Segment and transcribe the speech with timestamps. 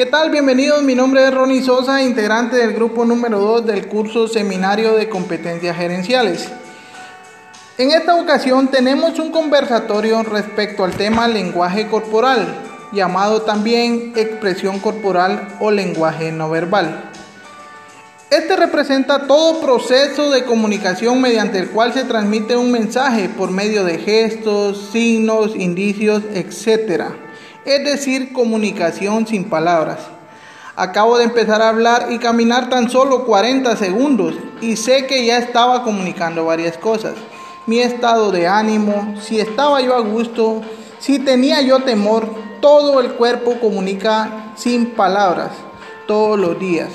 [0.00, 0.30] ¿Qué tal?
[0.30, 5.10] Bienvenidos, mi nombre es Ronnie Sosa, integrante del grupo número 2 del curso Seminario de
[5.10, 6.48] Competencias Gerenciales.
[7.76, 12.46] En esta ocasión tenemos un conversatorio respecto al tema lenguaje corporal,
[12.92, 17.10] llamado también expresión corporal o lenguaje no verbal.
[18.30, 23.84] Este representa todo proceso de comunicación mediante el cual se transmite un mensaje por medio
[23.84, 27.29] de gestos, signos, indicios, etc
[27.64, 29.98] es decir, comunicación sin palabras.
[30.76, 35.38] Acabo de empezar a hablar y caminar tan solo 40 segundos y sé que ya
[35.38, 37.14] estaba comunicando varias cosas.
[37.66, 40.62] Mi estado de ánimo, si estaba yo a gusto,
[40.98, 45.50] si tenía yo temor, todo el cuerpo comunica sin palabras
[46.06, 46.88] todos los días.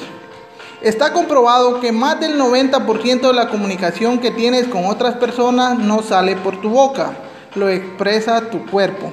[0.82, 6.02] Está comprobado que más del 90% de la comunicación que tienes con otras personas no
[6.02, 7.14] sale por tu boca,
[7.56, 9.12] lo expresa tu cuerpo.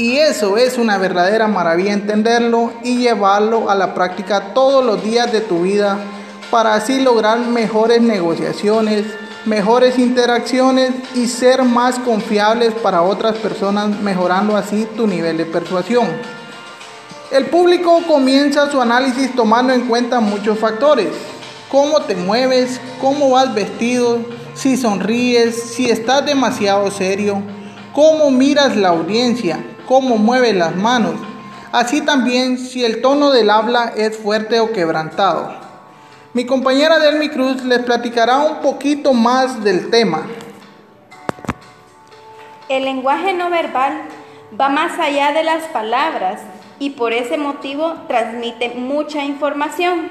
[0.00, 5.30] Y eso es una verdadera maravilla entenderlo y llevarlo a la práctica todos los días
[5.30, 5.98] de tu vida
[6.50, 9.04] para así lograr mejores negociaciones,
[9.44, 16.08] mejores interacciones y ser más confiables para otras personas, mejorando así tu nivel de persuasión.
[17.30, 21.08] El público comienza su análisis tomando en cuenta muchos factores.
[21.70, 24.20] Cómo te mueves, cómo vas vestido,
[24.54, 27.42] si sonríes, si estás demasiado serio,
[27.92, 31.16] cómo miras la audiencia, cómo mueve las manos,
[31.72, 35.52] así también si el tono del habla es fuerte o quebrantado.
[36.32, 40.28] Mi compañera Delmi Cruz les platicará un poquito más del tema.
[42.68, 44.02] El lenguaje no verbal
[44.58, 46.40] va más allá de las palabras
[46.78, 50.08] y por ese motivo transmite mucha información.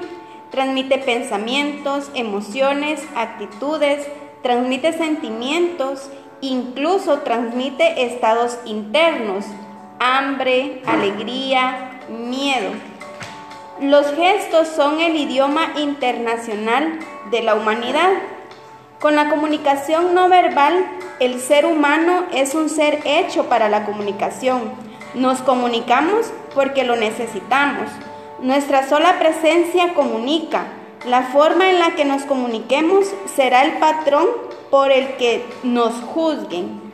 [0.50, 4.06] Transmite pensamientos, emociones, actitudes,
[4.42, 6.10] transmite sentimientos,
[6.42, 9.46] incluso transmite estados internos
[10.00, 12.70] hambre, alegría, miedo.
[13.80, 16.98] Los gestos son el idioma internacional
[17.30, 18.10] de la humanidad.
[18.98, 20.84] Con la comunicación no verbal,
[21.20, 24.72] el ser humano es un ser hecho para la comunicación.
[25.14, 27.90] Nos comunicamos porque lo necesitamos.
[28.40, 30.64] Nuestra sola presencia comunica.
[31.06, 34.26] La forma en la que nos comuniquemos será el patrón
[34.70, 36.89] por el que nos juzguen.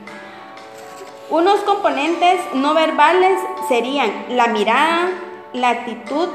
[1.28, 3.37] Unos componentes no verbales
[3.69, 5.10] serían la mirada,
[5.53, 6.28] la actitud,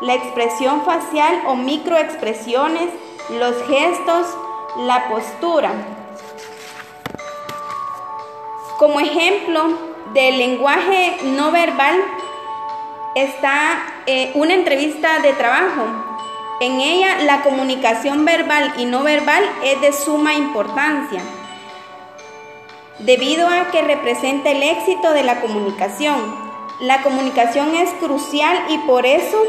[0.00, 2.88] la expresión facial o microexpresiones,
[3.30, 4.26] los gestos,
[4.76, 5.72] la postura.
[8.78, 9.76] Como ejemplo
[10.14, 11.96] del lenguaje no verbal
[13.16, 15.84] está eh, una entrevista de trabajo.
[16.60, 21.22] En ella la comunicación verbal y no verbal es de suma importancia
[22.98, 26.34] debido a que representa el éxito de la comunicación.
[26.80, 29.42] La comunicación es crucial y por eso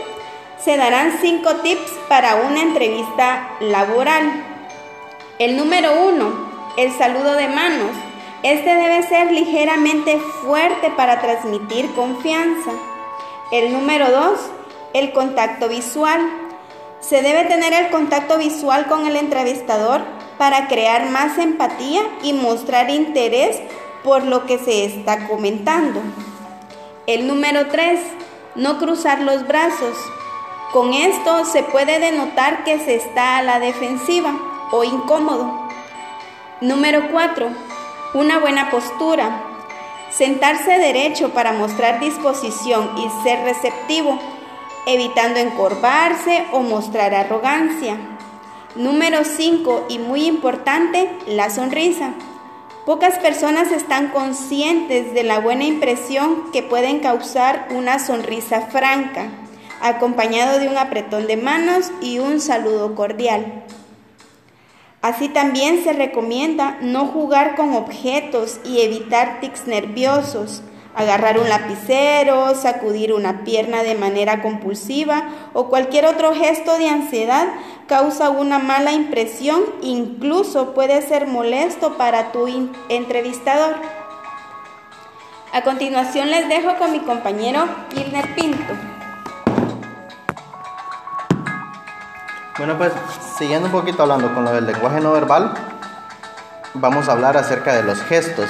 [0.63, 4.45] se darán cinco tips para una entrevista laboral.
[5.39, 7.91] El número uno, el saludo de manos.
[8.43, 12.71] Este debe ser ligeramente fuerte para transmitir confianza.
[13.51, 14.39] El número dos,
[14.93, 16.21] el contacto visual.
[16.99, 22.89] Se debe tener el contacto visual con el entrevistador para crear más empatía y mostrar
[22.89, 23.59] interés
[24.05, 26.01] por lo que se está comentando.
[27.07, 27.99] El número 3,
[28.55, 29.97] no cruzar los brazos.
[30.71, 34.33] Con esto se puede denotar que se está a la defensiva
[34.71, 35.67] o incómodo.
[36.61, 37.49] Número 4,
[38.13, 39.43] una buena postura.
[40.09, 44.17] Sentarse derecho para mostrar disposición y ser receptivo,
[44.85, 48.18] evitando encorvarse o mostrar arrogancia.
[48.75, 52.13] Número 5 y muy importante, la sonrisa.
[52.85, 59.29] Pocas personas están conscientes de la buena impresión que pueden causar una sonrisa franca,
[59.81, 63.65] acompañado de un apretón de manos y un saludo cordial.
[65.01, 70.61] Así también se recomienda no jugar con objetos y evitar tics nerviosos,
[70.99, 77.47] agarrar un lapicero, sacudir una pierna de manera compulsiva o cualquier otro gesto de ansiedad
[77.87, 82.47] causa una mala impresión, incluso puede ser molesto para tu
[82.89, 83.75] entrevistador.
[85.53, 88.73] A continuación les dejo con mi compañero Gilner Pinto.
[92.57, 92.91] Bueno, pues
[93.37, 95.53] siguiendo un poquito hablando con lo del lenguaje no verbal,
[96.73, 98.49] vamos a hablar acerca de los gestos,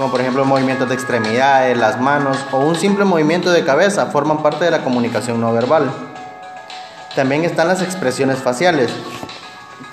[0.00, 4.42] como por ejemplo movimientos de extremidades, las manos o un simple movimiento de cabeza forman
[4.42, 5.92] parte de la comunicación no verbal.
[7.14, 8.90] También están las expresiones faciales,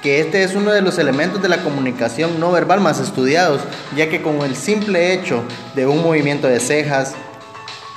[0.02, 3.60] que este es uno de los elementos de la comunicación no verbal más estudiados,
[3.98, 5.44] ya que con el simple hecho
[5.76, 7.14] de un movimiento de cejas,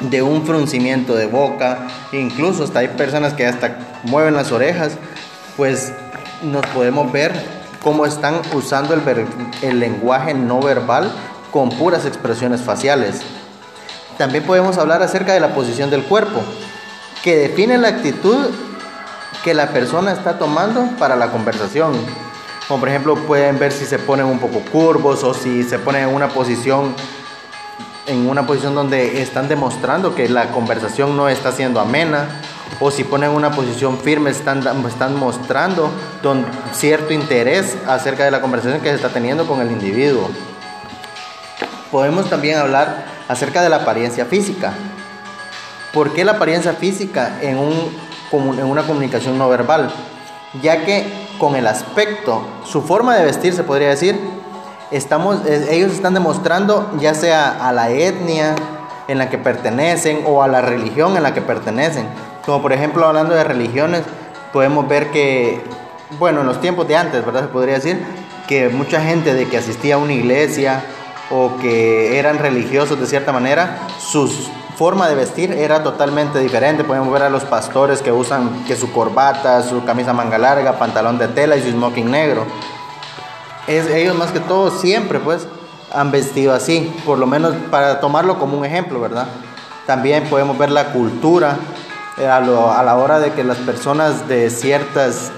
[0.00, 4.94] de un fruncimiento de boca, incluso hasta hay personas que hasta mueven las orejas,
[5.56, 5.92] pues
[6.42, 7.32] nos podemos ver
[7.80, 9.00] cómo están usando el,
[9.62, 11.12] el lenguaje no verbal
[11.50, 13.20] con puras expresiones faciales.
[14.18, 16.42] También podemos hablar acerca de la posición del cuerpo,
[17.22, 18.48] que define la actitud
[19.42, 21.94] que la persona está tomando para la conversación.
[22.68, 26.08] Como por ejemplo pueden ver si se ponen un poco curvos o si se ponen
[26.08, 26.94] en una posición
[28.06, 32.26] en una posición donde están demostrando que la conversación no está siendo amena
[32.80, 35.90] o si ponen una posición firme están, están mostrando
[36.72, 40.28] cierto interés acerca de la conversación que se está teniendo con el individuo.
[41.90, 44.72] Podemos también hablar acerca de la apariencia física.
[45.92, 47.74] ¿Por qué la apariencia física en, un,
[48.32, 49.90] en una comunicación no verbal?
[50.62, 54.20] Ya que con el aspecto, su forma de vestir se podría decir,
[54.90, 58.54] estamos, ellos están demostrando ya sea a la etnia
[59.08, 62.06] en la que pertenecen o a la religión en la que pertenecen.
[62.46, 64.02] Como por ejemplo hablando de religiones,
[64.52, 65.60] podemos ver que,
[66.18, 67.42] bueno, en los tiempos de antes, ¿verdad?
[67.42, 68.04] Se podría decir
[68.46, 70.82] que mucha gente de que asistía a una iglesia
[71.30, 74.28] o que eran religiosos de cierta manera, su
[74.76, 76.84] forma de vestir era totalmente diferente.
[76.84, 81.18] Podemos ver a los pastores que usan que su corbata, su camisa manga larga, pantalón
[81.18, 82.46] de tela y su smoking negro
[83.70, 85.46] ellos más que todo siempre pues
[85.92, 89.26] han vestido así, por lo menos para tomarlo como un ejemplo, ¿verdad?
[89.86, 91.56] También podemos ver la cultura
[92.18, 95.32] eh, a, a la hora de que las personas de ciertas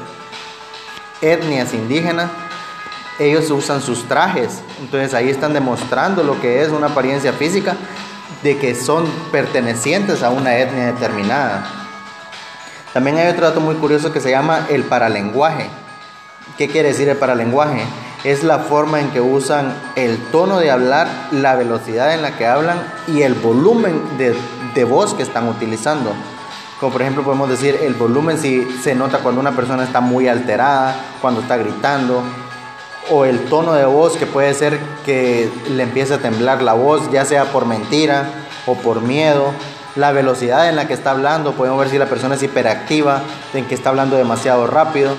[1.23, 2.31] etnias indígenas,
[3.27, 7.77] ellos usan sus trajes, entonces ahí están demostrando lo que es una apariencia física
[8.43, 11.65] de que son pertenecientes a una etnia determinada.
[12.93, 15.69] También hay otro dato muy curioso que se llama el paralenguaje.
[16.59, 17.83] ¿Qué quiere decir el paralenguaje?
[18.25, 22.47] es la forma en que usan el tono de hablar, la velocidad en la que
[22.47, 22.79] hablan
[23.09, 26.13] y el volumen de, voz que están utilizando.
[26.79, 30.29] Como por ejemplo podemos decir el volumen si se nota cuando una persona está muy
[30.29, 32.23] alterada, cuando está gritando,
[33.11, 37.11] o el tono de voz que puede ser que le empiece a temblar la voz,
[37.11, 38.27] ya sea por mentira
[38.67, 39.53] o por miedo.
[39.97, 43.23] La velocidad en la que está hablando, podemos ver si la persona es hiperactiva,
[43.53, 45.15] en que está hablando demasiado rápido.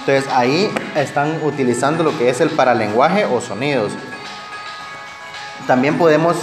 [0.00, 3.92] Entonces ahí están utilizando lo que es el paralenguaje o sonidos.
[5.66, 6.36] También podemos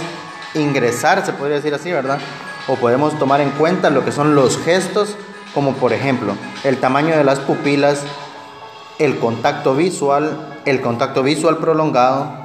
[0.52, 2.18] ingresar, se podría decir así, ¿verdad?
[2.66, 5.16] O podemos tomar en cuenta lo que son los gestos,
[5.54, 8.02] como por ejemplo el tamaño de las pupilas,
[8.98, 12.44] el contacto visual, el contacto visual prolongado,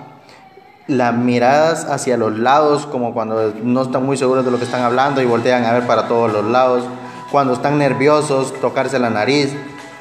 [0.87, 4.81] las miradas hacia los lados, como cuando no están muy seguros de lo que están
[4.81, 6.83] hablando y voltean a ver para todos los lados,
[7.31, 9.53] cuando están nerviosos, tocarse la nariz,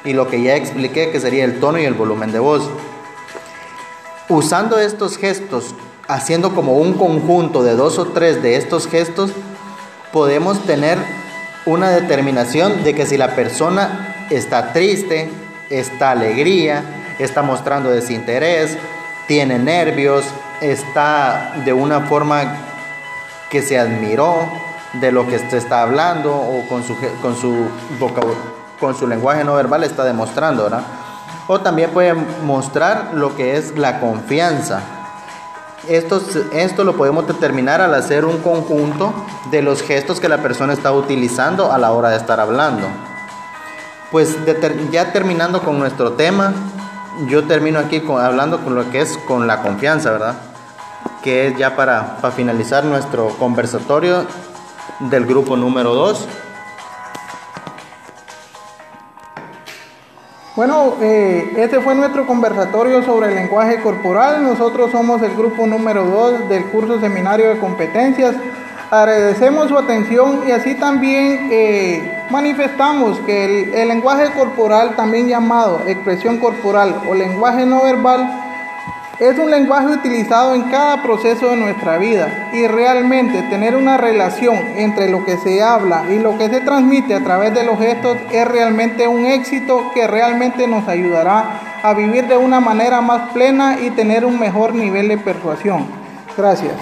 [0.03, 2.67] y lo que ya expliqué que sería el tono y el volumen de voz.
[4.29, 5.75] Usando estos gestos,
[6.07, 9.31] haciendo como un conjunto de dos o tres de estos gestos,
[10.11, 10.97] podemos tener
[11.65, 15.29] una determinación de que si la persona está triste,
[15.69, 16.83] está alegría,
[17.19, 18.77] está mostrando desinterés,
[19.27, 20.25] tiene nervios,
[20.61, 22.41] está de una forma
[23.49, 24.49] que se admiró
[24.93, 27.67] de lo que se está hablando o con su, con su
[28.79, 30.83] con su lenguaje no verbal está demostrando, ¿verdad?
[31.47, 34.81] O también puede mostrar lo que es la confianza.
[35.87, 36.21] Esto,
[36.53, 39.13] esto lo podemos determinar al hacer un conjunto
[39.49, 42.87] de los gestos que la persona está utilizando a la hora de estar hablando.
[44.11, 44.37] Pues
[44.91, 46.53] ya terminando con nuestro tema,
[47.27, 50.35] yo termino aquí hablando con lo que es con la confianza, ¿verdad?
[51.23, 54.25] Que es ya para, para finalizar nuestro conversatorio
[54.99, 56.27] del grupo número 2.
[60.55, 64.43] Bueno, eh, este fue nuestro conversatorio sobre el lenguaje corporal.
[64.43, 68.35] Nosotros somos el grupo número 2 del curso Seminario de Competencias.
[68.91, 76.39] Agradecemos su atención y así también eh, manifestamos que el lenguaje corporal, también llamado expresión
[76.39, 78.27] corporal o lenguaje no verbal,
[79.19, 84.57] es un lenguaje utilizado en cada proceso de nuestra vida y realmente tener una relación
[84.77, 88.17] entre lo que se habla y lo que se transmite a través de los gestos
[88.31, 93.77] es realmente un éxito que realmente nos ayudará a vivir de una manera más plena
[93.81, 95.85] y tener un mejor nivel de persuasión.
[96.37, 96.73] Gracias.